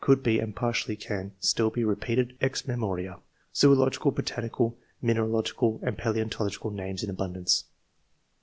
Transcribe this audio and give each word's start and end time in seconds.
could 0.03 0.23
be, 0.23 0.39
and 0.39 0.55
partly 0.55 0.95
can 0.95 1.31
[still] 1.39 1.69
be, 1.69 1.83
repeated 1.83 2.35
ex 2.41 2.63
memorid; 2.63 3.19
zoological, 3.55 4.09
botanical, 4.09 4.75
mineralogical 4.99 5.79
and 5.83 5.95
paleontological 5.95 6.71
names 6.71 7.03
in 7.03 7.09
abundance." 7.11 7.65